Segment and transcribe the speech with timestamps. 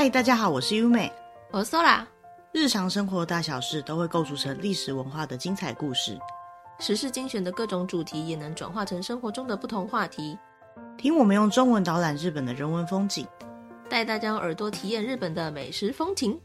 [0.00, 1.12] 嗨，大家好，我是优美，
[1.50, 2.04] 我是 Sola。
[2.52, 6.16] 日常生活大小事都会构筑成历史文化的精彩故事，
[6.78, 10.38] 时事精选的各种主题也能转化成生活中的不同话题。
[10.96, 13.26] 听我们用中文导览日本的人文风景，
[13.88, 16.40] 带大家用耳朵体验日本的美食风情。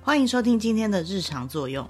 [0.00, 1.86] 欢迎收听今天的日常作用。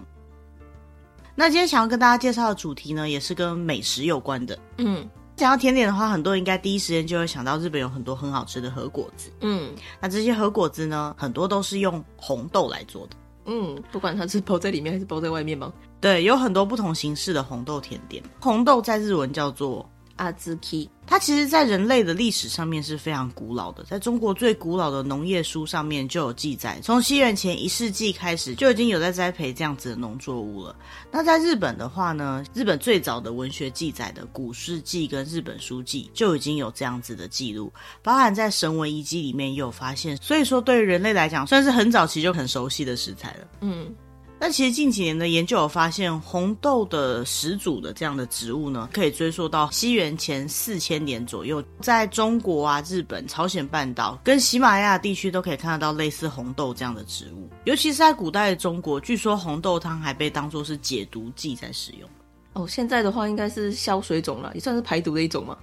[1.37, 4.59] 那今天想要跟大家介绍的主题呢，也是跟美食有关的。
[4.78, 9.30] 嗯，讲到甜点的话，很多人应该第一时间就会想到日本有很多很好吃的和果子。
[9.41, 13.16] 嗯，那这些和果子呢，很多都是用红豆来做的。
[13.47, 15.73] 嗯，不管它是包在里面还是包在外面吗？
[16.01, 18.23] 对，有很多不同形式的红豆甜点。
[18.41, 23.82] 红豆在日文叫做阿兹基，它其实，在人类的历史上面是非常古老的。
[23.84, 30.74] 在中国最古老的农业书上面就有记载，从西元前一世纪开始就已经有在栽培这样子的农作物了。
[31.10, 37.72] 那在日本的话呢，日本最早的文学记载的《古世纪》跟《日本书记》就已经有这样子的记录，
[38.02, 40.17] 包含在神文遗迹里面也有发现。
[40.19, 43.48] 所以说，对于人类来讲，算是很早期就很熟悉的食材了。
[43.61, 43.92] 嗯。
[44.40, 57.48] 那其实近几年的研究有发现，红豆的始祖的这样的植物呢，可以追溯到西元前四千年左右，在中国啊、日本、朝鲜半岛跟喜马拉雅地区都可以看得到类似红豆这样的植物。
[57.64, 62.08] 尤其是在古代的中国，据说红豆汤还被当作是解毒剂在使用。
[62.52, 65.56] 哦，现在的话应该是消水肿了，也算是排毒的一种嘛。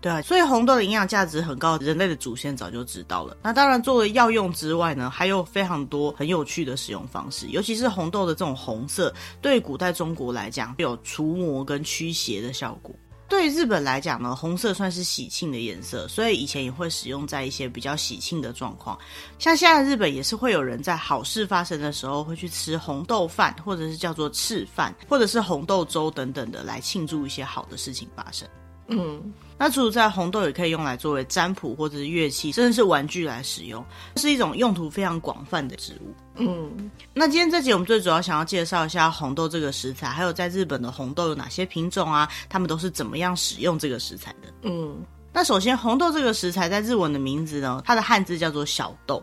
[0.00, 3.36] 对，所以红豆的营养价值很高，人类的祖先早就知道了。
[3.42, 7.46] 那当然，作为药用之外呢，还有非常多很有趣的使用方式。
[7.48, 12.94] 尤其是红豆的这种红色，对古代中国来讲，有除魔跟驱邪的效果。
[13.28, 18.96] 对日本来讲呢，红色算是喜庆的颜色，所以以前也会使用在一些比较喜庆的状况。
[19.38, 28.48] 像现在日本也是会有人在好事发生的时候，会去吃红豆饭，或者是叫做赤饭，或者是红豆粥等等的，来庆祝一些好的事情发生。
[28.88, 33.84] 嗯，那除此在，红豆也可以用来作为占卜或者是乐器，甚至是玩具来使用，
[34.16, 36.14] 是一种用途非常广泛的植物。
[36.36, 42.28] 嗯，那今天这集我们最主要想要介绍一下红豆这个食材，还有在日本的红豆有哪些品种啊？
[42.48, 44.48] 他们都是怎么样使用这个食材的？
[44.62, 44.96] 嗯，
[45.32, 49.22] 那首先红豆这个食材在日文的名字呢，它的汉字叫做小豆，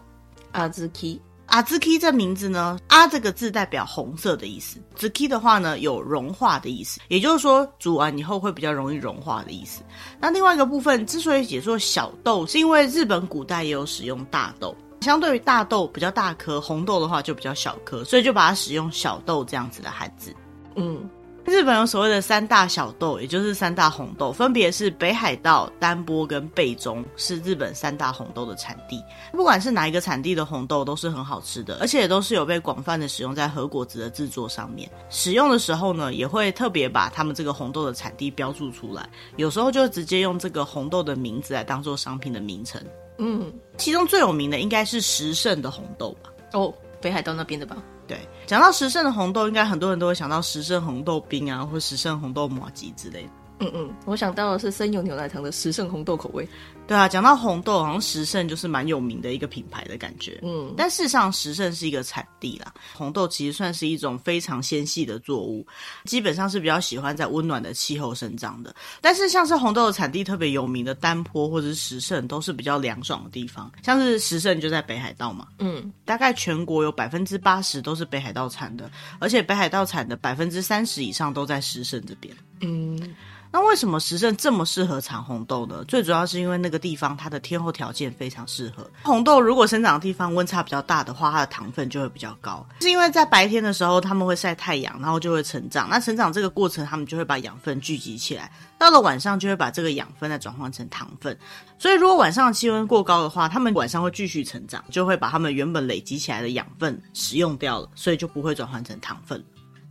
[0.52, 1.20] 阿兹基。
[1.56, 9.82] 阿兹基这名字呢，啊这个字代表红色的意思，兹基的话呢有融化的意思，也就是说煮完以后会比较容易融化的意思。
[10.20, 20.36] 那另外一个部分之所以解作小豆，是因为日本古代也有使用大豆，相对于大豆比较大颗，红豆的话就比较小颗，所以就把它使用小豆这样子的汉字。
[20.76, 21.10] 嗯。
[21.46, 29.02] 日本有所谓的三大小豆，也就是三大红豆，分别是北海道、丹波跟贝中，是日本三大红豆的产地。
[29.32, 34.90] 不管是哪一个产地的红豆，都是很好吃的，而且也都是有被广泛的使用在和果子的制作上面。
[35.10, 39.08] 使用的时候呢，也会特别把他们这个红豆的产地标注出来，
[39.38, 42.84] 有时候就直接用这个红豆的名字来当做商品的名称。
[43.20, 46.32] 嗯，其中最有名的应该是十胜的红豆吧？
[46.54, 47.78] 哦，北海道那边的吧？
[48.08, 53.30] 对，讲到十胜的红豆，应该很多人都会想到十胜红豆冰啊，或十胜红豆麻吉之类的。
[53.60, 56.48] 嗯嗯，我想到的是森永牛奶糖的十胜红豆口味。
[56.88, 60.40] 对啊，讲到红豆，好像十胜就是蛮有名的一个品牌的感觉。
[60.44, 62.72] 嗯，但事实上，十胜是一个产地啦。
[62.94, 65.66] 红豆其实算是一种非常纤细的作物，
[66.04, 68.76] 基本上是比较喜欢在温暖的气候生长的。
[69.02, 73.72] 但是，像是红豆的产地特别有名的丹坡或者是十胜，都是比较凉爽的地方。
[73.82, 82.36] 像是十胜就在北海道嘛，嗯，大概全国有百分之八十都是北海道产的，而且北海道产的百分之三十以上都在十胜这边。
[82.62, 83.16] 嗯。
[83.56, 85.82] 那为什么石胜这么适合产红豆呢？
[85.88, 89.40] 最主要是因为那个地方它的天候条件非常适合红豆。
[89.40, 92.68] 如果生长的地方温差比较大的话，它的糖分就会比较高。
[92.82, 95.88] 是因为在白天的时候，它们会晒太阳，然后就会成长。
[95.90, 98.52] 那成长这个过程，它们就会把养分聚集起来。
[98.78, 101.38] 到了晚上，就会把这个养分再转换成糖分。
[101.80, 109.42] 所以，如果晚上气温过高的话，它们晚上会继续成长，就会把它们原本累积起来的养分使用掉了，所以就不会转换成糖分。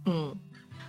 [0.04, 0.36] 嗯。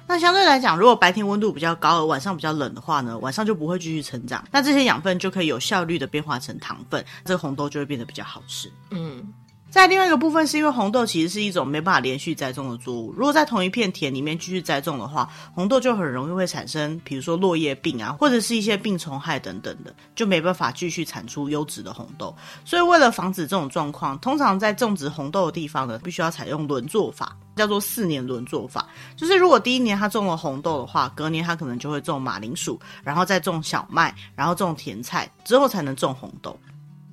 [0.08, 8.72] 那相对来讲，如果白天温度比较高，而晚上比较冷的话呢，晚上就不会继续成长，那这些养分就可以有效率的变化成糖分，这个红豆就会变得比较好吃。
[8.92, 9.34] 嗯。
[9.76, 13.12] 在另外一个部分，是因为红豆其实是一种没办法连续栽种的作物。
[13.12, 22.34] 如果在同一片田里面继续栽种的话，红豆就很容易会产生，比如说落叶病啊，或者是一些病虫害等等的，就没办法继续产出优质的红豆。
[22.64, 28.88] 所以为了防止这种状况，通常在种植红豆的地方呢，必须要采用轮作法，叫做四年轮作法。
[29.18, 36.58] 就是如果第一年他种了红豆的话，隔年他可能就会种马铃薯，然后再种小麦，然后种甜菜，之后才能种红豆。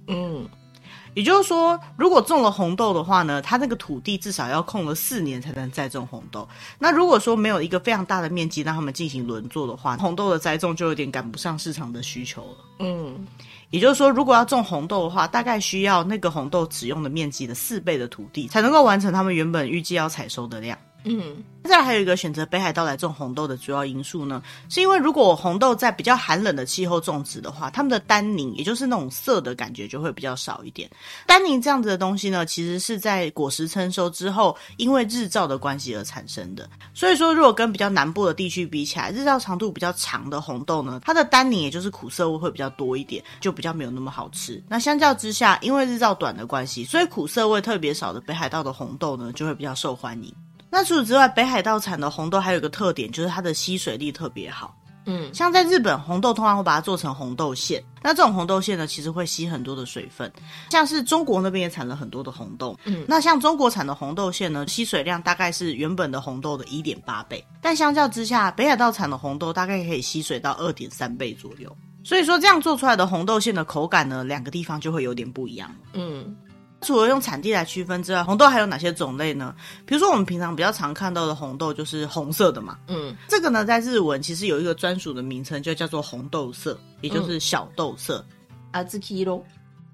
[0.06, 0.48] 嗯。
[1.14, 6.48] 也就是说，如果种了红豆的话呢，它那个土地至少要空了四年才能再种红豆。
[6.78, 12.56] 那如果说没有一个非常大的面积让他们进行轮作的话，红豆的栽种就有点赶不上市场的需求了。
[12.78, 13.26] 嗯，
[13.70, 20.76] 也就是说，如果要种红豆的话，大概需要那个红豆只用的面积的四倍的土地，才能够完成他们原本预计要采收的量。
[21.04, 30.88] 嗯，再来还有一个选择北海道来种红豆的主要因素呢，是因为如果红豆在比较寒冷的气候种植的话，它们的单宁，也就是那种涩的感觉就会比较少一点。
[31.26, 36.70] 单宁这样子的东西呢，其实是在果实成熟之后，因为日照的关系而产生的。
[36.94, 44.62] 所以说，如果跟比较南部的地区比起来，日照长度比较长的红豆呢，它的单宁也就是苦涩味会比较多一点，就比较没有那么好吃。
[44.68, 50.32] 那相较之下，因为日照短的关系，所以苦涩味特别少的北海道的红豆呢，就会比较受欢迎。
[50.72, 54.74] 那除此之外，北海道产的红豆还有一个特点，就是它的吸水力特别好。
[55.04, 57.82] 嗯，像在日本，红豆通常会把它做成红豆馅。
[58.02, 60.32] 那这种红豆馅呢，其实会吸很多的水分。
[60.70, 62.78] 像是中国那边也产了很多的红豆。
[62.84, 67.44] 嗯，那像中国产的红豆馅呢，吸水量大概是原本的红豆的一点八倍。
[67.60, 71.76] 但相较之下，北海道产的红豆大概可以吸水到二点三倍左右。
[72.04, 75.70] 所以说，这样做出来的红豆馅的口感呢，两个地方就会有点不一样。
[75.92, 76.34] 嗯。
[76.82, 79.54] 除了用产地来区分之外，红豆还有哪些种类呢？
[79.86, 82.78] 比如说我们平常比较常看到的红豆就是红色的嘛。
[82.88, 88.24] 嗯，这个呢，在日文其实有一个专属的名称，就叫做红豆色，也就是小豆色。
[88.72, 89.44] 阿兹基罗。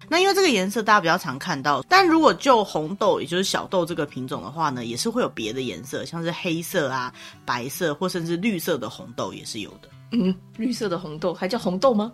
[0.08, 7.12] 那因为这个颜色大家比较常看到，但如果就红豆，也就是小豆这个品种的话呢，也是会有别的颜色，像是黑色啊、
[7.44, 9.88] 白色或甚至绿色的红豆也是有的。
[10.12, 12.10] 嗯，绿色的红豆还叫红豆吗？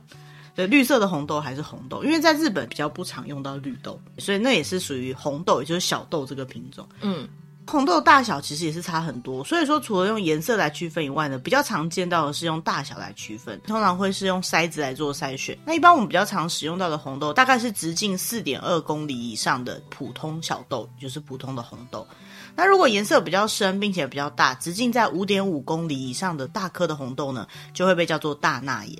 [0.55, 6.89] 对，绿色的红豆还是红豆，因为在日本比较不常用到绿豆，所以那也是属于红豆，也就是小豆这个品种。
[7.01, 7.29] 嗯，
[7.67, 15.59] 红豆大小其实也是差很多，所以说除了用颜色来区分以外呢，比较常见到的是用大小来区分，通常会是用筛子来做筛选。
[15.65, 22.07] 那一般我们比较常使用到的红豆，大概是直径四点二公里以上的普通小豆，就是普通的红豆。
[22.55, 28.97] 那如果颜色比较深并且比较大，直径在五点五公里以上的大颗的红豆呢，就会被叫做大纳言。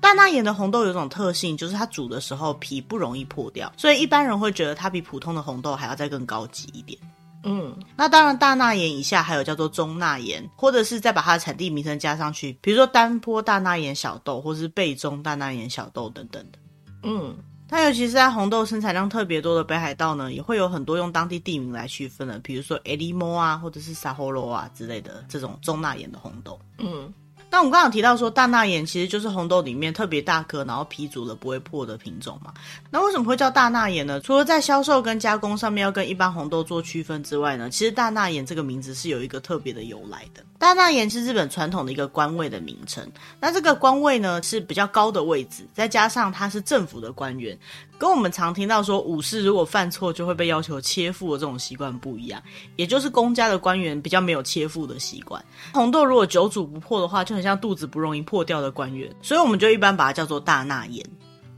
[0.00, 6.98] 大纳盐的红豆有种特性，就是它煮的时候皮不容易破掉，所以一般人会觉得它比普通的红豆还要再更高级一点。
[7.44, 16.58] 嗯，那当然，大纳盐以下还有叫做中纳盐，或者是再把它的产地名称加上去，比如说丹波大纳盐小豆，或是贝中大纳盐小豆等等的。
[17.04, 17.36] 嗯，
[17.68, 26.58] 它尤其是在红豆生产量特别多的北海道呢，也会有很多用当地地名来区分的，比如说 Elimo 啊，或者是 Sahoro 啊之类的这种中纳盐的红豆。
[26.78, 27.12] 嗯。
[27.50, 32.52] 那我们刚刚提到说，大纳言其实就是红豆里面特别大颗，然后皮煮了不会破的品种嘛。
[32.90, 34.20] 那为什么会叫大纳言呢？
[34.20, 40.42] 除了在销售跟加工上面要跟一般红豆做区分之外呢，其实大纳言这个名字是有一个特别的由来的。
[40.58, 43.08] 大纳言是日本传统的一个官位的名称。
[43.40, 47.56] 那这个官位呢是比较高的位置，再加上他是政府的官员。
[47.96, 52.42] 跟我们常听到说武士如果犯错就会被要求切腹的这种习惯不一样，
[52.76, 55.42] 也就是公家的官员比较没有切腹的习惯。
[55.72, 61.04] 红豆如果久煮不破的话，就很像肚子不容易破掉的官员，所以我们就一般把它叫做大纳言。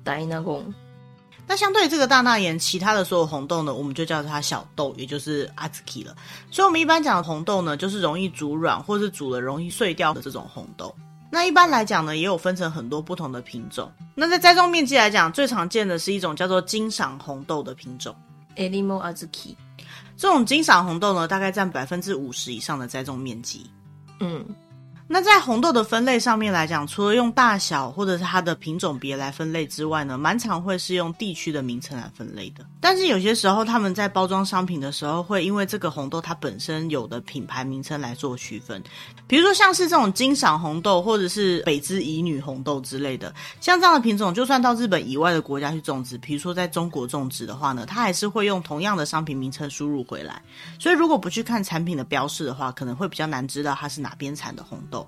[0.04, 0.74] 大纳言。
[1.50, 6.14] 那相对于这个大纳言，其他的所有红豆呢，我们就叫它小豆，也就是阿兹基了。
[6.48, 10.94] 所以我们一般讲的红豆呢，就是容易煮软或是煮了容易碎掉的这种红豆。
[11.28, 13.90] 那一般来讲呢，也有分成很多不同的品种。
[14.14, 18.14] 那在栽种面积来讲，最常见的是一种叫做金赏红豆的品种。
[18.54, 19.56] Elimo Azuki。
[20.16, 23.68] 这种金赏红豆呢，大概占百分之五十以上的栽种面积。
[24.20, 24.46] 嗯。
[25.12, 32.64] 那在红豆的分类上面来讲，除了用大小或者是它的品种别来分类之外呢，蛮常会是用地区的名称来分类的。
[32.80, 38.80] 但是有些时候他们在包装商品的时候，会因为这个红豆它本身有的品牌名称来做区分。
[39.26, 50.40] 比如说像是这种金赏红豆或者是北之乙女红豆之类的，像这样的品种，就算到日本以外的国家去种植，比如说在中国种植的话呢，它还是会用同样的商品名称输入回来。
[50.78, 54.99] 所以如果不去看产品的标示的话，可能会比较难知道它是哪边产的红豆。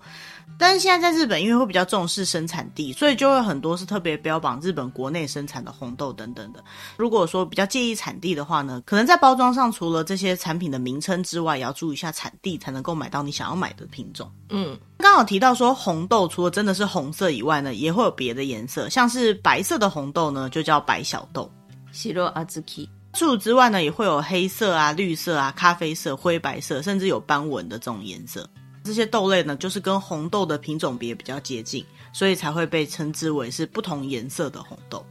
[0.58, 6.62] 但是现在在日本，因为会比较重视生产地，所以就会很多是特别标榜日本国内生产的红豆等等的。
[6.96, 14.30] 如果说比较介意产地的话呢，可能在包装上除了这些产品的名称之外，也要注意一下产地，才能够买到你想要买的品种。
[14.50, 21.50] 嗯，刚好提到说红豆除了真的是红色以外呢，也会有别的颜色，像是白色的红豆呢，就叫白小豆。
[21.92, 22.88] 西洛阿兹基。
[23.14, 28.48] 除此之外呢，也会有黑色啊、绿色啊、咖啡色、灰白色，甚至有斑纹的这种颜色。
[28.84, 35.04] 这些豆类呢，就是跟红豆的品种别比较接近，所以才会被称之为是不同颜色的红豆。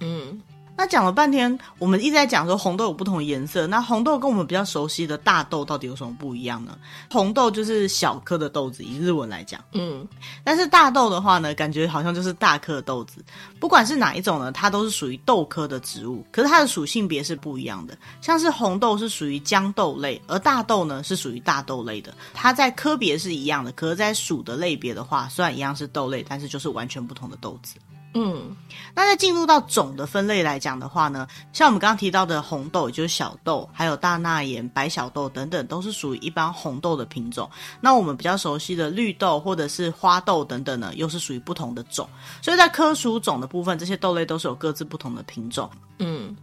[0.00, 0.40] 嗯，
[0.76, 3.66] 那讲了半天，我们一直在讲说红豆有不同的颜色。
[3.66, 6.76] 那红豆跟我们比较熟悉的大豆到底有什么不一样呢？
[7.10, 10.06] 红豆就是小颗的豆子，以日文来讲，嗯，
[10.42, 13.24] 但是大豆的话呢，感觉好像就是大颗的豆子。
[13.60, 17.96] 不管是哪一种呢，它都是属于豆科的植物，可是它的属性别是不一样的。
[18.20, 22.12] 像是红豆是属于豇豆类，而大豆呢是属于大豆类的。
[22.34, 27.76] 它在科别是一样的，可是在属的类别的话，虽然一样是豆类，但是就是完全不同的豆子。
[28.16, 28.54] 嗯，
[28.94, 37.50] 那在进入到种的分类来讲的话呢，像我们刚刚提到的红豆，也就是小豆，还有大纳盐、白小豆等等，都是属于一般红豆的品种。
[37.80, 42.08] 那我们比较熟悉的绿豆或者是花豆等等呢，又是属于不同的种。
[42.40, 45.68] 所以在科属种的部分，这些豆类都是有各自不同的品种。
[45.98, 46.36] 嗯。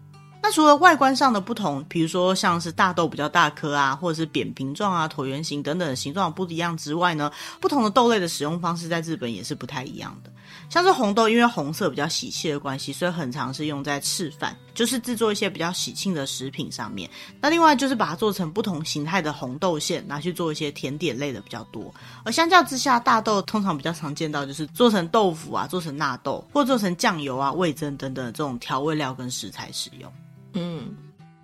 [0.44, 10.32] 那除了外观上的不同，比如说像是大豆比较大颗啊，或者是扁平状啊、椭圆形等等的形状不一样之外呢，不同的豆类的使用方式在日本也是不太一样的。
[10.72, 17.10] 像是红豆，因为红色比较喜气的关系，所以很常是用在吃饭，就是制作一些比较喜庆的食品上面。
[17.42, 21.94] 那另外就是把它做成不同形态的红豆馅，拿去做一些甜点类的比较多。
[22.24, 30.10] 而相较之下，大豆通常比较常见到就是做成豆腐啊，做成纳豆，或做成酱油啊、味增等等的这种调味料跟食材使用。
[30.54, 30.96] 嗯，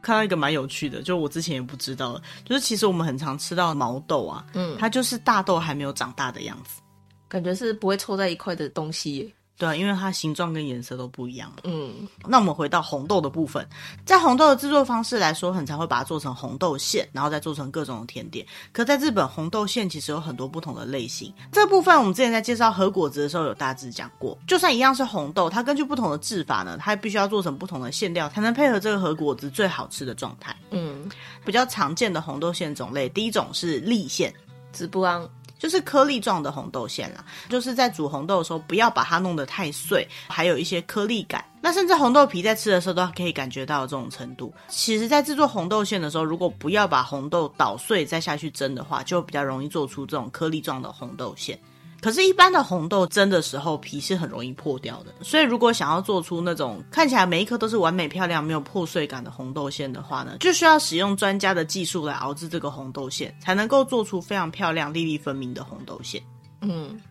[0.01, 6.79] 看到一个蛮有趣的，就我之前也不知道的，就是其实我们很常吃到毛豆啊，嗯，它就是大豆还没有长大的样子，
[7.27, 9.31] 感觉是不会凑在一块的东西耶。
[9.60, 11.51] 对啊，因为它形状跟颜色都不一样。
[11.63, 13.67] 嗯，那我们回到红豆的部分，
[14.05, 18.46] 在红豆的制作方式来说，很常会把它做成红豆馅，然后再做成各种的甜点。
[18.72, 21.34] 可在日本，红豆馅其实有很多不同的类型。
[21.51, 24.38] 这部分我们之前在介绍和果子的时候有大致讲过。
[24.48, 30.55] 就算一样是红豆，它根据不同的制法呢，它必须要做成不同的馅料，才能配合这个和果子最好吃的状态。
[30.69, 31.10] 嗯，
[31.43, 34.31] 比较常见的红豆馅种类，第一种是粒馅，
[34.72, 35.27] 直不昂。
[35.58, 41.44] 就是颗粒状的红豆馅啦，就是在煮红豆的时候，不要把它弄得太碎，还有一些颗粒感。
[41.60, 44.54] 那甚至红豆皮在吃的时候都可以感觉到这种程度。
[44.68, 51.60] 其实，在制作红豆馅的时候，如果不要把红豆捣碎再下去蒸的话，就比较容易做出这种颗粒状的红豆馅。
[52.00, 55.13] 可是，一般的红豆蒸的时候，皮是很容易破掉的。
[55.22, 66.22] 所以，如果想要做出那种看起来每一颗都是完美漂亮、没有破碎感的红豆馅的话呢，就需要使用专家的技术来熬制这个红豆馅，才能够做出非常漂亮、粒粒分明的红豆馅。
[66.62, 67.01] 嗯，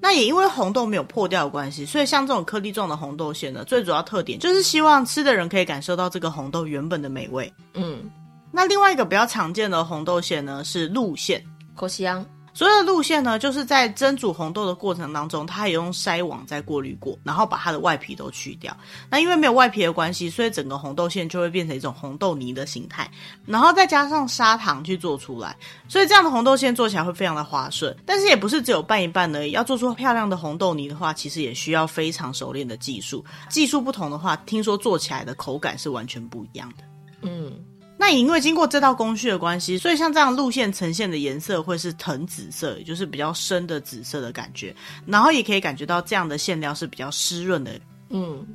[0.00, 7.52] 那也因为红豆没有破掉的关系，所以像这种颗粒状的红豆馅呢，最主要特点就是希望吃的人可以感受到这个红豆原本的美味。
[7.74, 8.08] 嗯，
[8.52, 11.44] 那另外一个比较常见的红豆馅呢，是露馅。
[11.74, 12.24] 口西洋。
[12.58, 18.76] 所有的路线呢，就是在蒸煮红豆的过程当中，它也用筛网再过滤过，然后把它的外皮都去掉。
[19.08, 23.08] 那因为没有外皮的关系，所以整个红豆馅就会变成一种红豆泥的形态，
[23.46, 27.96] 然后再加上砂糖去做出来，所以这样的红豆馅做起来会非常的滑顺。
[28.04, 33.24] 但是也不是只有拌一拌而已，要做出漂亮的红豆泥的话，其实也需要非常熟练的技术。
[33.48, 36.82] 技术不同的话，听说做起来的口感是完全不一样的。
[37.22, 37.52] 嗯。
[37.98, 44.74] 那也因为经过这道工序的关系，所以像这样路线呈现的颜色会是藤紫色，也就是比较深的紫色的感觉。
[45.04, 47.72] 然后也可以感觉到这样的馅料是比较湿润的。
[48.10, 48.46] 嗯，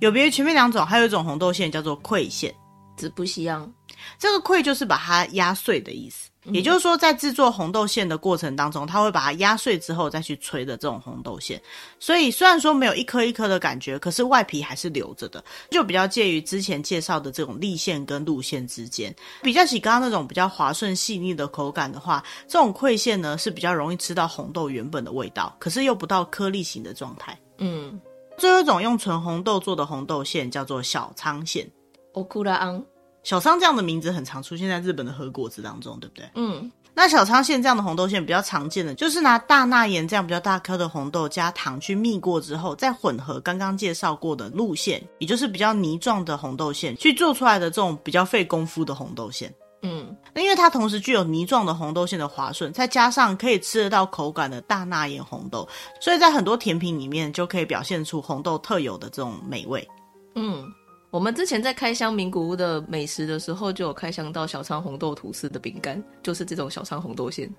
[0.00, 2.52] 有别于前面两种，还有一种红豆馅叫做溃馅，
[2.96, 3.70] 子不西洋。
[4.18, 6.28] 这个溃就是把它压碎的意思。
[6.44, 11.60] 也就是说，在制作红豆馅的过程当中，它会把它压碎之后再去吹的这种红豆馅。
[12.00, 19.14] 所以虽然说没有一颗一颗的感觉，可是外皮还是留着的，就比较介于之前介绍的这种立馅跟露馅之间。
[19.42, 27.38] 比较起刚刚那种比较滑顺细腻的口感的话，这种溃馅呢是比较容易吃到红豆原本的味道，可是又不到颗粒型的状态。
[27.58, 28.00] 嗯，
[28.38, 31.70] 最后一种用纯红豆做的红豆馅叫做小仓馅。
[32.14, 32.82] 欧库拉昂。
[33.28, 36.26] 小仓这样的名字很常出现在日本的和果子当中，对不对？
[36.34, 49.54] 嗯，那小仓馅这样的红豆馅比较常见的，就是拿大纳盐这样比较大颗的红豆加糖去蜜过之后，再混合刚刚介绍过的路线，也就是比较泥状的红豆馅，去做出来的这种比较费功夫的红豆馅。
[49.82, 55.68] 嗯，那因为它同时具有泥状的红豆馅的滑顺，再加上可以吃得到口感的大纳盐红豆，
[56.00, 59.86] 所以在很多甜品里面就可以表现出红豆特有的这种美味。
[60.34, 60.64] 嗯。
[61.10, 67.50] 我们之前在开箱名古屋的美食的时候，就有开箱到小仓红豆吐司的饼干，就是这种小仓红豆馅。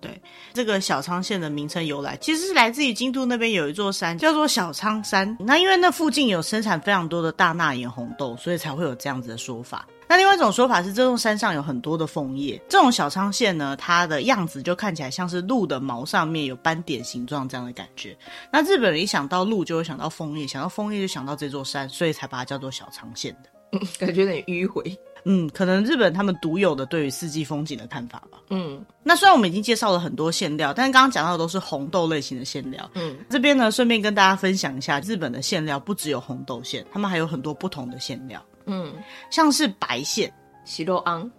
[0.00, 0.20] 对，
[0.52, 5.36] 这个小仓馅的名称由来，其实是来自于京都那边有一座山叫做小仓山。
[5.40, 9.86] 那因为那附近有生产非常多的大纳言红豆，所以才会有这样子的说法。
[10.12, 12.60] 那另外一种说法是，这座山上有很多的枫叶。
[12.68, 18.14] 这种小仓线呢，它的样子就看起来像是鹿的毛上面有斑点形状这样的感觉。
[18.52, 23.48] 那日本人一想到鹿，就会想到枫叶，想到枫叶就想到这座山，所以才把它叫做小仓线的。
[23.72, 24.94] 嗯， 感觉有点迂回。
[25.24, 28.38] 嗯，可能日本他们独有的对于四季风景的看法吧。
[28.50, 32.86] 嗯，那虽然我们已经介绍了很多馅料，但是刚刚讲到的都是红豆类型的馅料。
[32.96, 38.44] 嗯，这边呢，顺便跟大家分享一下，日本的馅料不只有红豆馅，他们还有很多不同的馅料。
[38.66, 38.94] 嗯，
[39.30, 40.32] 像是白馅，
[40.64, 41.30] 西肉昂。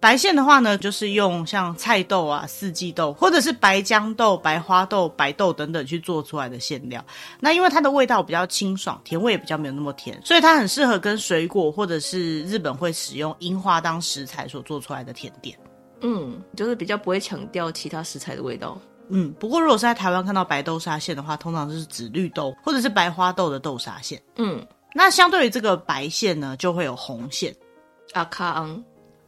[0.00, 7.04] 白馅的话呢，就是用像菜豆啊、四季豆，或者是白豇豆、白花豆、白豆等等去做出来的馅料。
[7.40, 15.58] 那因为它的味道比较清爽，甜味也比较没有那么甜，所以它很适合跟水果或者是日本会使用樱花当食材所做出来的甜点。
[16.00, 18.78] 嗯，就是比较不会强调其他食材的味道。
[19.08, 24.20] 嗯，不过如果是在台湾看到白豆沙馅的话，通常就是指绿豆或者是白花豆的豆沙馅。
[24.36, 24.64] 嗯，
[24.96, 27.54] 那相对于这个白线呢，就会有红线。
[28.14, 28.82] 阿卡昂。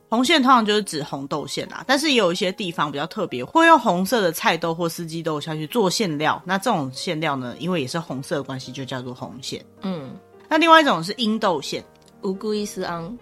[0.08, 6.42] 红线通常就是指红豆馅啦，但是也有一些地方比较特别，会用红色的菜豆或四季豆下去做馅料。
[6.46, 9.62] 那这种馅料呢，因为也是红色的关系，就叫做红馅。
[9.82, 11.84] 嗯，那另外一种是鹰豆馅，
[12.22, 13.14] 乌龟伊斯昂。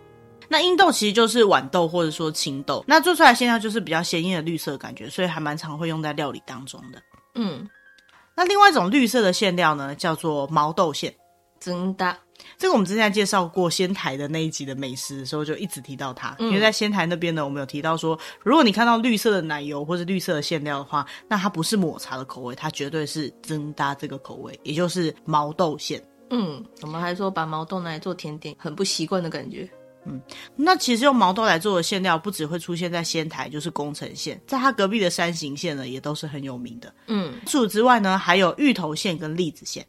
[0.46, 7.02] 那鹰豆其实就是豌豆或者说青豆，那做出来的馅料就是比较鲜艳的绿色的感觉，所以还蛮常会用在料理当中的。
[7.34, 7.68] 嗯，
[8.36, 11.12] 那另外一种绿色的馅料呢，叫做毛豆馅。
[11.58, 12.16] 真的。
[12.58, 16.34] 这个我们之前介绍过仙台的那一集的美食的时候，就一直提到它。
[16.38, 26.02] 嗯、因为在仙台那边呢，我们有提到说，如果你看到绿色的奶油或者绿色的馅料的话，那它不是抹茶的口味，它绝对是增搭这个口味，也就是毛豆馅。
[26.30, 29.68] 嗯，我们还说把毛豆拿来做甜点，很不习惯的感觉。
[30.06, 30.20] 嗯，
[30.54, 36.94] 那其实用毛豆来做的馅料，不只会出现在仙台，就是宫城县，在它隔壁的山形县呢，也都是很有名的。
[37.08, 39.84] 嗯，除此之外呢，还有芋头馅跟栗子馅。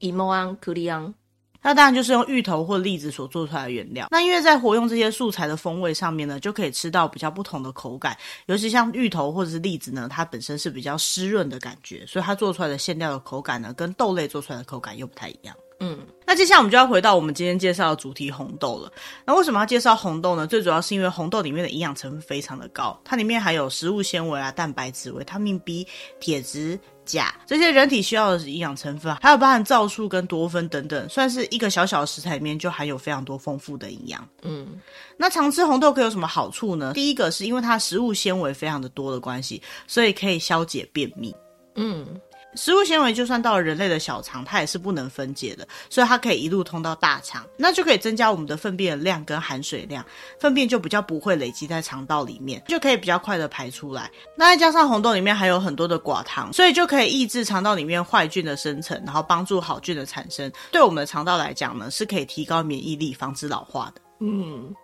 [0.00, 1.14] 伊莫安库里昂。
[1.62, 4.06] 那当然就是用芋头或栗子所做出来的原料。
[4.10, 8.16] 那因为在活用这些素材的风味上面呢，就可以吃到比较不同的口感。
[8.46, 15.54] 尤其像芋头或者是栗子呢，它本身是比较湿润的感觉，所以它做出来的馅料的口感呢，跟豆类做出来的口感又不太一样。
[15.80, 18.92] 嗯，那接下来我们就要回到我们今天介绍的主题红豆了。
[19.24, 20.46] 那为什么要介绍红豆呢？
[20.46, 25.86] 最主要是因为红豆里面的营养成分非常的高，它里面含有食物纤维啊、蛋白质、维他命 B、
[26.20, 26.78] 铁质。
[27.06, 34.28] 钾这些人体需要的营养成分，还有包含皂素跟多酚等等，算是一个小小的食材里面就含有非常多丰富的营养。
[34.42, 34.78] 嗯，
[35.16, 36.92] 那常吃红豆可有什么好处呢？
[36.94, 41.34] 第一个是因为它食物纤维非常的多的关系，所以可以消解便秘。
[41.74, 42.06] 嗯。
[42.54, 50.04] 食物纤维就算到了人类的小肠，它也是不能分解的，所以它可以一路通到大肠，那就可以增加我们的粪便的量跟含水量，
[50.38, 54.10] 粪便就比较不会累积在肠道里面，就可以比较快的排出来。
[54.36, 60.50] 那再加上红豆里面还有很多的寡糖，所以就可以抑制肠道里面坏菌的生成，然后帮助好菌的产生。
[60.72, 64.00] 对我们的肠道来讲呢，是可以提高免疫力，防止老化的。
[64.20, 64.74] 嗯。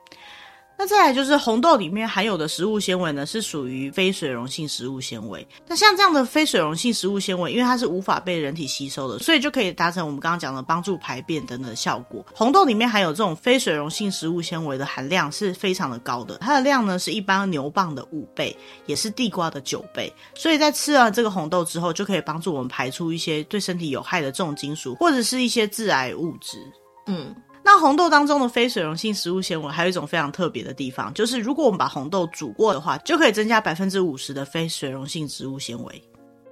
[0.79, 5.47] 那再来就是红豆里面含有的食物纤维呢，是属于非水溶性食物纤维。
[5.67, 12.25] 那像这样的非水溶性食物纤维，因为它是无法被人体吸收的，所以就可以达成我们刚刚讲的帮助排便等等的效果。
[12.35, 20.12] 红豆里面含有这种非水溶性食物纤维的含量是非常的高的，它的量呢是一般牛蒡的五倍，也是地瓜的九倍。
[20.35, 26.59] 所以在吃了这个红豆之后，就可以帮助我们排出一些对身体有害的重金属，或者是一些致癌物质。
[27.07, 27.35] 嗯。
[27.66, 36.02] 那红豆当中的非水溶性食物纤维还有一种非常特别的地方，就是如果我们把红豆煮过的话，就可以增加百分之五十的非水溶性植物纤维。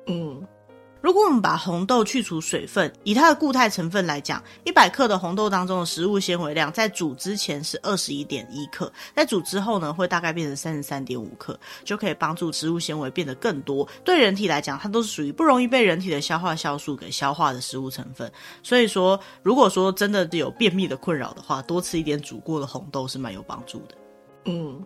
[0.08, 0.44] 嗯。
[1.04, 13.86] 如果我们把红豆去除水分，以它的固态成分来讲，一百克的红豆当中的食物纤维量，在煮之前是二十一点一克，在煮之后呢，会大概变成三十三点五克，就可以帮助植物纤维变得更多。
[14.02, 18.32] 对人体来讲，它都是属于不容易被人体的消化酵素给消化的食物成分。
[18.62, 23.94] 所以说，如果说真的有便秘的困扰的话，多吃一点煮过的红豆是蛮有帮助的。
[24.46, 24.82] 嗯。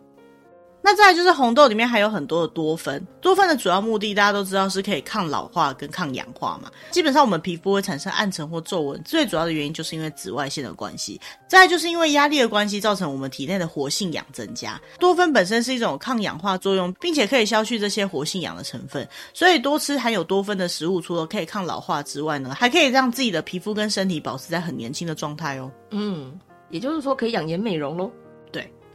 [0.89, 6.71] 那再就是红豆里面还有很多的多酚，多酚的主要目的大家都知道是可以抗老化跟抗氧化嘛。
[6.91, 11.21] 基本上我们皮肤会产生暗沉或皱纹，最主要的原因就是因为紫外线的关系。
[11.47, 14.81] 再就是因为压力的关系，造成我们体内的活性氧增加。
[14.99, 25.71] 多酚本身是一种抗氧化作用，并且可以消去这些活性氧的成分，所以多吃含有多酚的食物，除了可以抗老化之外呢，还可以让自己的皮肤跟身体保持在很年轻的状态哦。
[25.91, 28.11] 嗯，也就是说可以养颜美容喽。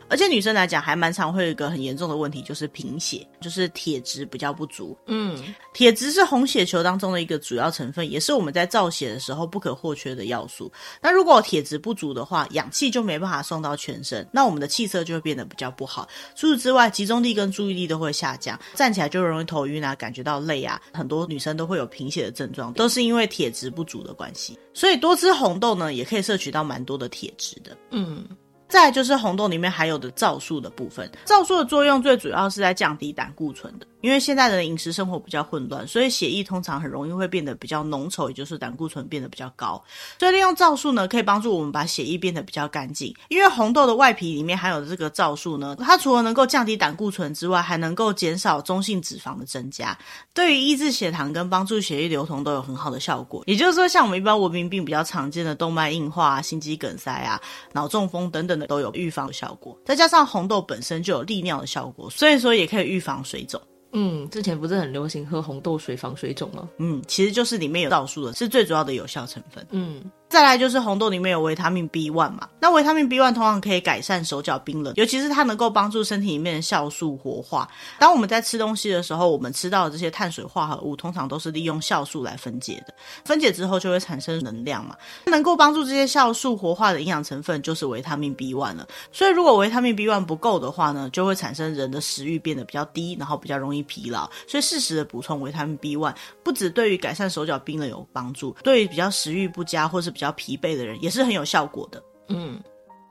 [0.10, 4.98] 而且女生来讲，还蛮常会有一个很严重的问题，就是贫血，就是铁质比较不足。
[5.08, 5.42] 嗯，
[5.74, 10.72] 铁质是红血球当中的一个主要成分，也是我们在造血的时候不可或缺的要素。
[11.02, 16.08] 那如果铁质不足的话，氧气就没办法送到全身，那我们的气色就会变得比较不好。
[16.36, 20.82] 除此之外，集中力跟注意力都会下降，站起来就容易头晕啊，感觉到累啊。
[20.94, 24.58] 很多女生都会有贫血的症状，都是因为铁质不足的关系。
[24.74, 27.76] 所以多吃红豆呢，也可以摄取到蛮多的铁质的。
[27.92, 28.26] 嗯。
[28.74, 33.86] 再就是红豆里面含有的皂素的部分，皂素的作用最主要是在降低胆固醇的。
[34.04, 39.82] 因为现在的饮食生活比较混乱，所以血液通常很容易会变得比较浓稠，也就是胆固醇变得比较高。
[40.20, 43.16] 所以利用皂素呢，可以帮助我们把血液变得比较干净。
[43.30, 49.98] 因为红豆的外皮里面含有的这个皂素呢，它除了能够降低胆固醇之外，还能够减少中性脂肪的增加，
[50.34, 53.42] 对于抑制血糖跟帮助血液流通都有很好的效果。
[53.48, 57.40] 也就是说，像我们一般文明病比较常见的动脉硬化、心肌梗塞啊、
[57.72, 59.80] 脑中风等等的，都有预防效果。
[59.86, 63.62] 再加上红豆本身就有利尿的效果，所以说也可以预防水肿。
[63.94, 66.68] 嗯，之前不是很流行喝红豆水防水肿吗？
[66.80, 69.66] 嗯，其实就是里面有皂素的，是最主要的有效成分。
[69.72, 70.04] 嗯。
[70.34, 77.70] 再来就是红豆里面有维他命 B one 嘛，那维他命 B one 通常可以改善手脚冰冷，尤其是它能够帮助身体里面的酵素活化。
[78.00, 84.96] 当我们在吃东西的时候，我们吃到的这些碳水化合物通常都是利用酵素来分解的，分解之后就会产生能量嘛。
[85.26, 88.88] 能够帮助这些酵素活化的营养成分就是维他命 B one 了。
[89.12, 94.28] 所以如果维他命 B one 不够的话呢，就会产生人的食欲变得比较低，然后比较容易疲劳。
[94.48, 102.02] 所以适时的补充维他命 B one，不只对于改善手脚冰冷有帮助，对于比较食欲不佳或是比较疲惫的人也是很有效果的。
[102.30, 102.60] 嗯，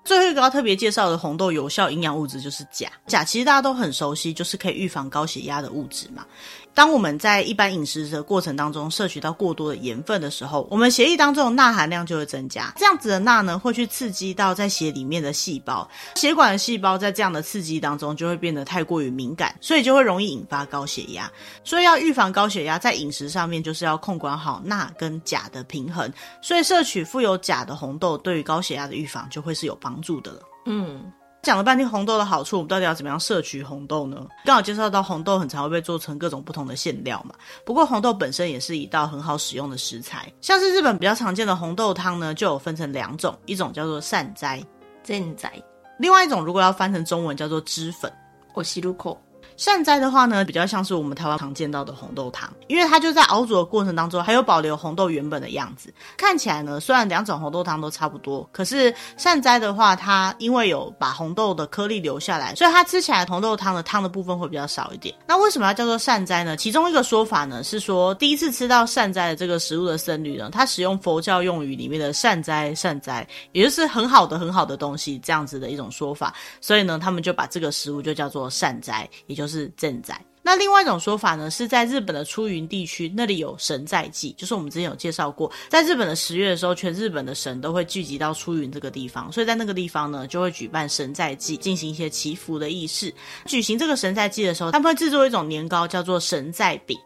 [0.04, 2.90] 最后一个要特别介绍的红豆有效营养物质就是钾。
[3.06, 6.26] 钾其实大家都很熟悉，就是可以预防高血压的物质嘛。
[6.74, 12.72] 当我们在一般饮食的过程当中摄取到过多的盐分的时候，我们血液当中的钠含量就会增加。
[12.76, 21.30] 这样子的钠呢，会去刺激到在血里面的细胞，血管的细胞在这样的刺激当中就会变得太过于敏感，所以就会容易引发高血压。
[21.62, 26.10] 所以要预防高血压，在饮食上面就是要控管好钠跟钾的平衡。
[26.40, 30.40] 所以摄取富有钾的红豆，对于高血压的预防就会是有帮助的了。
[30.66, 31.12] 嗯。
[31.43, 34.25] 讲了半天红豆的好处，我们到底要怎么样摄取红豆呢？
[34.43, 37.33] 刚好介绍到红豆很常会被做成各种不同的馅料嘛。
[37.63, 44.61] 不过红豆本身也是一道很好使用的食材，像是日本比较常见的红豆汤呢，就有分成两种，一种叫做善哉，
[45.03, 45.53] 善哉，
[45.99, 48.11] 另外一种如果要翻成中文叫做汁粉，
[48.53, 49.17] おしるこ。
[49.62, 55.94] 善哉的话呢，比较像是我们台湾常见到的红豆汤，因为它就在熬煮的过程当中，还有保留红豆原本的样子。
[56.16, 65.14] 看起来呢，虽然两种红豆汤都差不多，可是善哉的话，它因为有把红豆的颗粒留下来，所以它吃起来红豆汤的汤的部分会比较少一点。
[65.28, 66.56] 那为什么要叫做善哉呢？
[66.56, 79.51] 其中一个说法呢是说，第一次吃到善哉的这个食物的僧侣呢，他使用佛教用语里面的善哉善哉，也就是很好的很好的东西这样子的一种说法，所以呢，他们就把这个食物就叫做善哉，也就是。
[79.52, 80.18] 就是賑灾。
[80.44, 93.14] 那另外一种说法呢，是在日本的出云地区，那里有神在祭，就是我们之前有介绍过，在日本的十月的时候，全日本的神都会聚集到出云这个地方，所以在那个地方呢，就会举办神在祭，进行一些祈福的仪式。
[93.46, 96.98] 举行这个神在祭的时候，他们会制作一种年糕，叫做神在饼，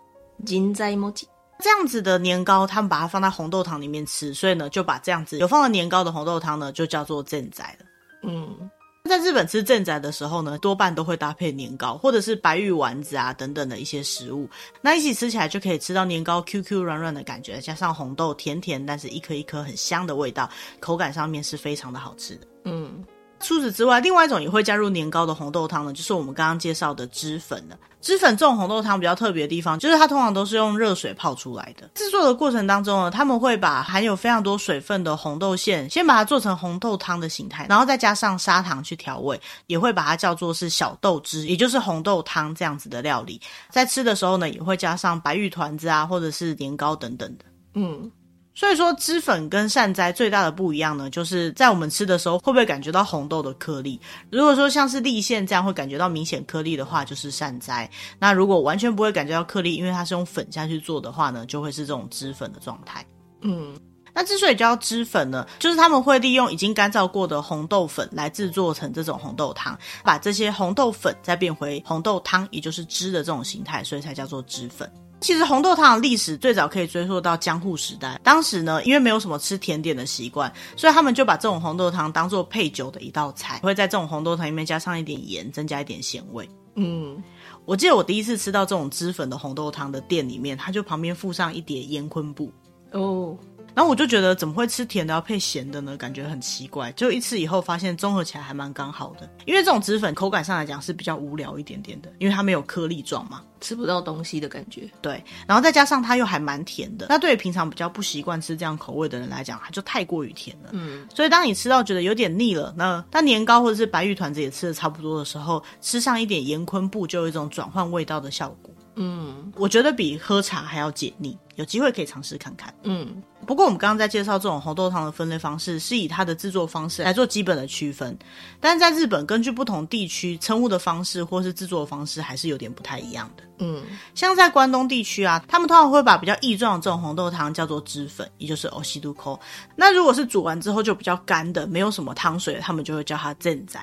[0.46, 1.12] 金在饼。
[1.58, 7.86] 这样子的年糕，他们把它放在红豆汤里面吃，所以呢，就把这样子有放了年糕的红豆汤呢，就叫做賑灾了。
[8.22, 8.70] 嗯。
[9.06, 14.48] 在日本吃正宅的时候呢，多半都会搭配年糕或者是白玉丸子啊等等的一些食物，
[14.80, 22.46] 那一起吃起来就可以吃到年糕 Q Q 软软的感觉，加上红豆甜甜，但是一颗一颗很香的味道，口感上面是非常的好吃的。
[22.64, 23.04] 嗯。
[23.38, 27.76] 除此之外，另外一种也会加入年糕的红豆汤呢，就是我们刚刚介绍的汁粉了。
[28.00, 31.88] 汁粉这种红豆汤比较特别的地方，就是它通常都是用热水泡出来的。
[31.94, 43.40] 制作的过程当中呢，他们会把含有非常多水分的红豆馅，先把它做成红豆汤的形态，然后再加上砂糖去调味，也会把它叫做是小豆汁，也就是红豆汤这样子的料理。
[43.70, 47.44] 在吃的时候呢，也会加上白玉团子啊，或者是年糕等等的。
[47.74, 48.10] 嗯。
[48.56, 54.00] 所以说，脂粉跟善哉最大的不一样呢，就是在我们吃的时候会不会感觉到红豆的颗粒？
[54.30, 57.88] 如果说像是立线这样会感觉到明显颗粒的话，就是善哉。
[58.18, 63.04] 那如果完全不会感觉到颗粒，因为它是用粉下去做的话呢，就会是这种脂粉的状态。
[63.42, 63.78] 嗯，
[64.14, 74.90] 那之所以叫脂粉呢，就是他们会利用已经干燥过的红豆粉来制作成这种红豆汤，把这些红豆粉再变回红豆汤，也就是汁的这种形态，所以才叫做脂粉。
[75.20, 78.20] 其实红豆汤的历史最早可以追溯到江户时代。
[78.22, 86.48] 当时呢，因为没有什么吃甜点的习惯，所以他们就把这种红豆汤当做配酒的一道菜，会在这种红豆汤里面加上一点盐，增加一点咸味。
[86.74, 87.22] 嗯，
[87.64, 92.52] 我记得我第一次吃到这种脂粉的红豆汤的店里面，它就旁边附上一碟烟昆布。
[92.92, 93.36] 哦。
[93.76, 95.94] 然后我就觉得怎么会吃甜的要配咸的呢？
[95.98, 96.90] 感觉很奇怪。
[96.92, 99.28] 就一次以后发现综合起来还蛮刚好的。
[99.44, 104.88] 因为这种脂粉口感上来讲是比较无聊一点点的，因为它没有颗粒状嘛，吃不到东西的感觉。
[105.02, 107.04] 对，然后再加上它又还蛮甜的。
[107.10, 110.70] 那对于平常比较不习惯吃这样口味的人来讲，它就太过于甜了。
[110.72, 118.72] 嗯，所以当你吃到觉得有点腻了，那它年糕或者是白玉团子也吃的差不多的时候，吃上一点盐昆布就有一种转换味道的效果。
[118.98, 122.72] 嗯，我觉得比喝茶还要解腻，有机会可以尝试看看。
[122.82, 128.16] 嗯，不过我们刚刚在介绍这种红豆汤的分类方式，是以它的制作方式来做基本的区分。
[128.58, 133.42] 但是在日本，根据不同地区称呼的方式或是制作的方式，还是有点不太一样的。
[133.58, 133.82] 嗯，
[134.14, 139.38] 像在关东地区啊，他们通常会把比较液状的这种红豆汤叫做脂粉，也就是 oshiruko。
[139.76, 143.78] 那如果是煮完之后就比较干的，没有什么汤水，他们就会叫它正仔。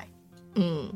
[0.56, 0.92] 嗯。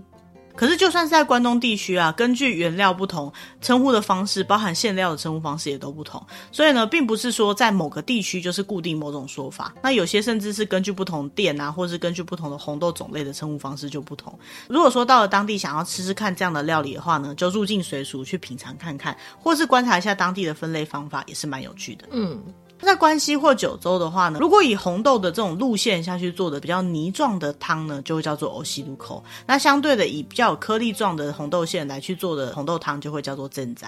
[0.59, 6.21] 可是，就算是在关东地区啊，根据原料不同，称呼的方式，包含馅料的称呼方式也都不同。
[6.51, 9.73] 所以呢，并不是说在某个地区就是固定某种说法。
[9.81, 14.37] 那有些甚至是根据不同店啊，或是根据不同的红豆种类的称呼方式就不同。
[14.68, 22.09] 如果说到了当地想要吃吃看这样的料理的话呢，就入境随俗去品尝看看，或是观察一下当地的分类方法，也是蛮有趣的。
[22.11, 22.42] 嗯。
[22.81, 29.23] 在关西或九州的话呢，如果以红豆的这种路线下去做的比较泥状的汤呢，就会叫做欧西路口。
[29.47, 33.87] 那相对的，以比较有颗粒状的红豆馅来去做的红豆汤，就会叫做正仔。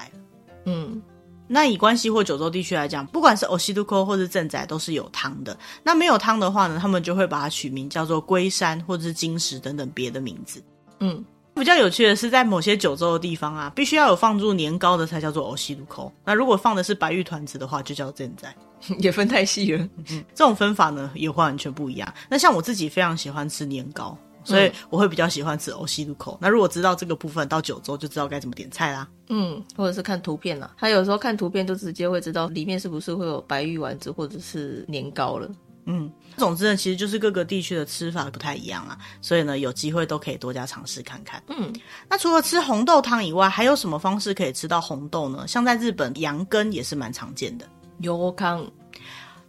[0.65, 1.01] 嗯，
[1.47, 5.57] 那以关西或九州地区来讲，不管是 oshiruko 或是正仔，都是有汤的。
[5.83, 10.63] 那没有汤的话呢，他们就会把它取名叫做龟山或者是金石等等别的名字。
[10.99, 11.25] 嗯。
[11.53, 16.11] 比较有趣的是，在某些九州的地方啊，必须要有放入年糕的才叫做 oshiruko。
[16.25, 18.49] 那如果放的是白玉团子的话，就叫正仔。
[18.99, 19.89] 也分太细了。
[20.11, 22.15] 嗯，这种分法呢，也会完全不一样。
[22.29, 26.37] 那像我自己非常喜欢吃年糕，所以我会比较喜欢吃 oshiruko。
[26.41, 29.07] 那如果知道这个部分，到九州就知道该怎么点菜啦。
[29.29, 35.49] 嗯，或者是看图片啦，他有时候看图片就直接会知道里面是不是会有白玉丸子或者是年糕了。
[35.87, 41.43] 嗯，总之呢，其实就是各个地区的吃法不太一样啊，所以呢，有机会都可以多加尝试看看。
[41.49, 41.73] 嗯，
[42.09, 45.49] 那除了吃红豆汤以外，还有什么方式可以吃到红豆呢？
[45.49, 47.67] 像在日本，羊羹也是蛮常见的。
[48.01, 48.67] 有康，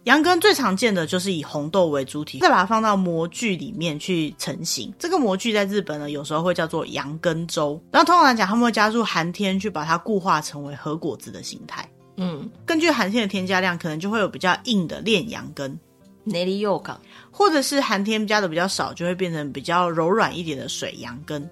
[0.04, 4.92] 羊羹最常见的就是以红豆为主体，再把它放到模具里面去成型。
[4.98, 7.80] 这个模具在日本呢，有时候会叫做羊羹粥。
[7.90, 11.88] 然后通常来讲，他们会加入寒天去把它固化成为核果子的形态。
[12.16, 15.78] 嗯，根据寒天的添加量，可能就会有比较硬的炼羊羹。
[16.24, 16.96] 练り羊羹，
[17.30, 21.48] 或者是寒天加的比较少，就会变成比较柔软一点的水羊羹。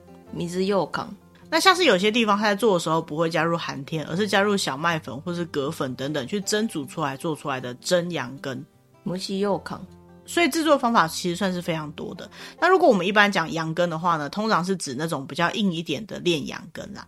[0.48, 1.08] 水羊羹。
[1.50, 8.64] 那像是有些地方它在做的时候不会加入寒天，而是加入小麦粉或是葛粉等等去蒸煮出来做出来的蒸羊羹。
[9.04, 9.78] 蒸し羊羹。
[10.26, 12.30] 所以制作方法其实算是非常多的。
[12.60, 17.04] 那如果我们一般讲羊羹的话呢，通常是指那种比较硬一点的炼羊羹啦。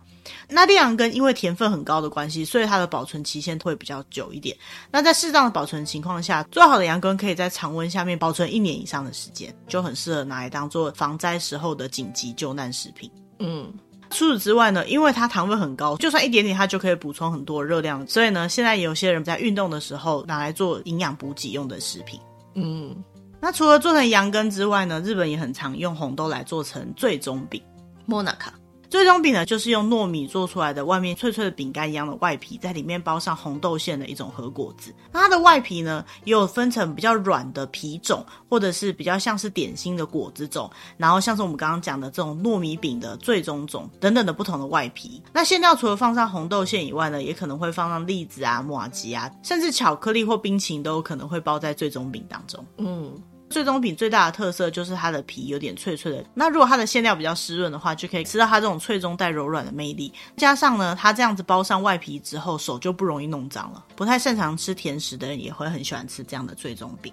[0.49, 4.57] 那炼羊羹因为甜分很高的关系，所以它的保存期限会比较久一点。
[4.91, 13.09] 那在适当的保存情况下，做好的羊羹可以在常温下面保存一年以上的时间，就很适合拿来当做防灾时候的紧急救难食品。
[13.39, 13.73] 嗯，
[14.12, 22.18] 除此之外呢，因为它糖分很高，就算一点点它就可以补充很多热量，所以呢，现在有些人在运动的时候拿来做营养补给用的食品。
[22.54, 22.96] 嗯。
[23.40, 27.62] 那除了做成羊羹之外呢，日本也很常用红豆来做成最中饼。
[28.08, 28.52] もなか。
[28.93, 34.93] 最终饼呢，就是用糯米做出来的，外面脆脆的饼干一样的外皮，在里面包上红豆馅的一种和果子。
[35.11, 45.19] 那它的外皮呢，也有分成比较软的皮种，或者是比较像是点心的果子种，然后像是我们刚刚讲的这种糯米饼的最终种等等的不同的外皮。
[45.33, 52.63] 那馅料除了放上红豆馅以外呢，也可能会放上栗子啊、麻糬啊，甚至巧克力或冰淇淋都有可能会包在最终饼当中。
[52.77, 53.11] 嗯。
[53.52, 56.22] 最中饼最大的特色就是它的皮有点脆脆的。
[56.34, 60.12] 那如果它的馅料比较湿润的话，就可以吃到它这种脆中带柔软的魅力。
[60.36, 63.84] 加上呢，它这样子包上外皮之后，手就不容易弄脏了。
[63.96, 67.10] 不太擅长吃甜食的人也会很喜欢吃这样的最中饼。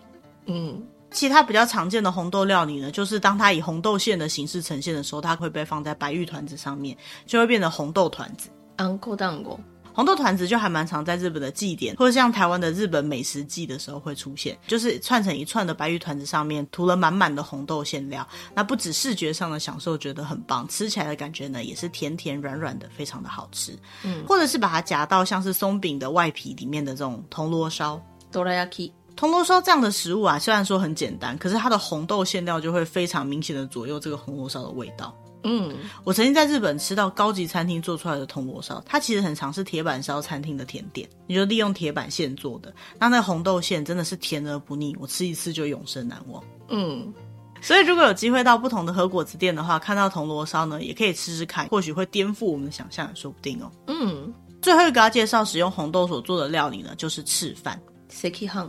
[0.48, 8.50] 嗯，其他比较常见的红豆料理呢，就是当它以红豆馅的形式呈现的时候，它会被放在白玉团子上面，就会变成红豆团子。
[8.78, 9.58] あんこ団子。
[9.94, 18.28] 红豆团子就还蛮常在日本的祭典，或者像台湾的日本美食祭的时候会出现，就是串成一串的白玉团子，上面涂了满满的红豆馅料。
[18.54, 23.72] 那不止视觉上的享受觉得很棒，吃起来的感觉呢也是甜甜软软的，非常的好吃。
[24.04, 27.98] 嗯，或者是把它夹到像是松饼的外皮里面的这种铜锣烧。
[28.34, 28.92] どら焼き。
[29.16, 35.16] 铜锣烧这样的食物啊，虽然说很简单，可是它的红豆馅料就会非常明显的左右这个红锣烧的味道。
[35.43, 35.75] 嗯，
[36.05, 46.45] 我曾经在日本吃到高级餐厅做出来的铜锣烧，它其实很常是铁板烧餐厅的甜点，你就利用铁板现做的，那那红豆馅真的是甜而不腻，我吃一次就永生难忘。
[46.69, 47.13] 嗯，
[47.63, 53.71] 所以如果有机会到不同的和果子店的话，看到铜锣烧呢，也可以吃吃看，或许会颠覆我们的想象，也说不定哦。
[53.87, 57.81] 嗯，最后一个要介绍使用红豆所做的料理呢，就是赤饭。
[58.11, 58.69] 赤饭。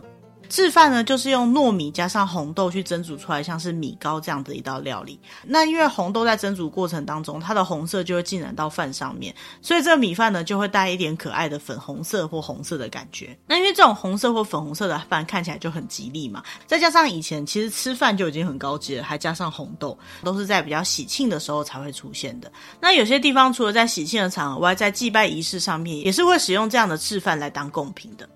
[0.52, 5.18] 制饭呢，就是用糯米加上红豆去蒸煮出来，像是米糕这样的一道料理。
[5.46, 13.34] 那因为红豆在蒸煮过程当中，它的红色就会浸染到饭上面，所以这个米饭呢就会带一点可爱的粉红色或红色的感觉。
[13.46, 22.52] 那因为这种红色或粉红色的饭看起来就很吉利嘛，再加上以前其实吃饭就已经很高级了，还加上红豆，都是在比较喜庆的时候才会出现的。
[22.78, 28.28] 那有些地方除了在喜庆的场合外，在祭拜仪式上面也是会使用这样的制饭来当贡品的。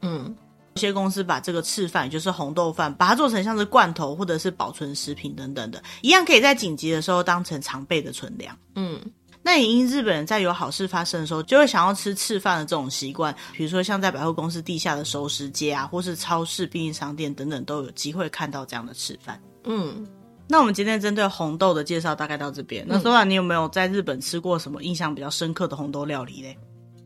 [0.00, 0.34] 嗯。
[0.78, 8.56] 有些公司把这个赤饭，也就是红豆饭，把它做成像是罐头或者是保存食品等等的，一样可以在紧急的时候当成常备的存粮。
[8.76, 9.00] 嗯，
[9.42, 19.40] 那也因日本人在有好事发生的时候，就会想要吃赤饭的这种习惯，比如说像在百货公司地下的熟食街啊，或是超市、便利商店等等，都有机会看到这样的赤饭。
[19.64, 20.06] 嗯，
[20.46, 22.84] 那我们今天针对红豆的介绍大概到这边。
[22.88, 26.56] 那 Sora，你有没有在日本吃过什么印象比较深刻的红豆料理嘞？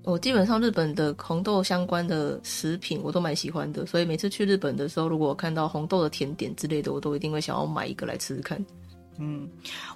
[0.05, 8.65] 我基本上日本的红豆相关的食品我都蛮喜欢的，所以每次去日本的时候，如果我看到红豆的甜点之类的，我都一定会想要买一个来吃吃看。
[9.19, 9.47] 嗯，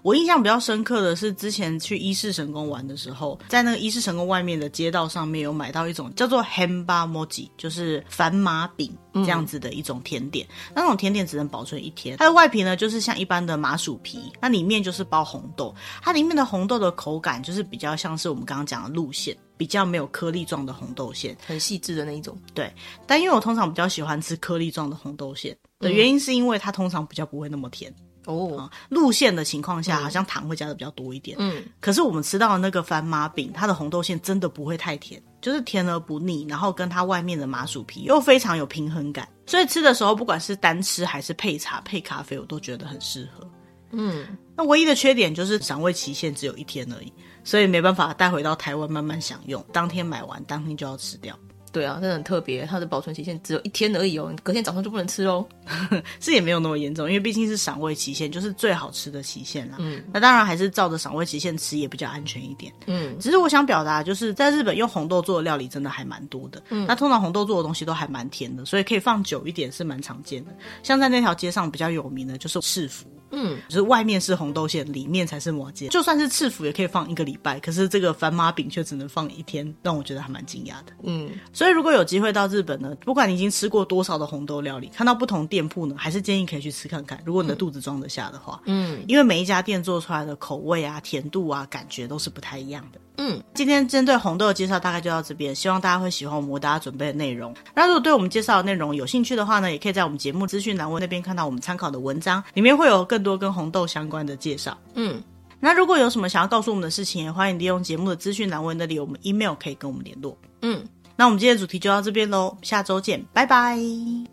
[0.02, 10.46] 我印象比较深刻的是之前去伊势神宫玩的时候，在那个伊势神宫外面的街道上面有买到一种叫做 Henba Mochi，就是繁麻饼这样子的一种甜点。
[10.68, 22.36] 嗯、那种甜点只能保存一天，它的外皮呢就是像一般的麻薯皮，那里面就是包红豆，它里面的红豆的口感就是比较像是我们刚刚讲的路线，比较没有颗粒状的红豆馅，很细致的那一种。
[22.54, 22.72] 对，
[23.06, 27.94] 但因为我通常比较喜欢吃颗粒状的红豆馅的原因，是因为它通常比较不会那么甜。
[28.26, 31.36] 哦，路线的情况下，好像糖会加的比较多一点。
[31.38, 43.48] 嗯，可是我们吃到的那个番麻饼，它的红豆馅真的不会太甜，就是甜而不腻，然后跟它外面的麻薯皮又非常有平衡感，所以吃的时候不管是单吃还是配茶配咖啡，我都觉得很适合。
[43.92, 47.12] 嗯，那唯一的缺点就是赏味期限只有一天而已，
[47.44, 51.38] 所以没办法带回到台湾慢慢享用，当天买完当天就要吃掉。
[51.72, 55.46] 对啊，真的很特别，它的保存期限只有一天而已哦，隔天早上就不能吃哦。
[56.20, 59.76] 是也没有那么严重，因为毕竟是赏味期限，就是最好吃的期限啦。
[59.78, 62.72] 嗯，那当然还是照着赏味期限吃也比较安全一点。
[62.86, 66.62] 嗯，只是我想表达，就是在日本用红豆做的料理真的还蛮多的。
[66.70, 70.52] 嗯，那通常红豆做的东西都还蛮甜的，所以可以放久一点是蛮常见的。
[70.82, 73.06] 像在那条街上比较有名的就是赤福。
[73.36, 75.88] 嗯，就是外面是红豆馅，里面才是麻糬。
[75.90, 80.92] 就算是赤福也可以放一个礼拜，可是这个番麻饼却只能放一天，让我觉得还蛮惊讶的。
[81.02, 87.20] 嗯，所以如果有机会到日本呢，不管你已经吃过多少的红豆料理，看到不同店铺呢，还是建议可以去吃看看。
[87.24, 93.00] 如果你的肚子装得下的话，嗯，因为每一家店做出来的口味啊、甜度啊、感觉都是不太一样的。
[93.18, 97.54] 嗯，今天针对红豆的介绍大概就到这边，希望大家会喜欢我们为大家准备的内容。
[97.74, 104.78] 那如果对我们介绍的内容有兴趣的话呢，也可以在我们节目资讯栏位那边看到我们参考的文章，里面会有更多跟红豆相关的介绍。
[104.94, 105.20] 嗯，
[105.58, 110.38] 那如果有什么想要告诉我们的事情，也欢迎利用节目的资讯栏位那里有我们 email 可以跟我们联络。
[110.62, 110.86] 嗯，
[111.16, 113.76] 那我们今天的主题就到这边喽，下周见，拜拜，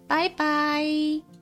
[0.08, 1.33] 拜拜。